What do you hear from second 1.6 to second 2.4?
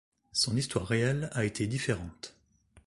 différente.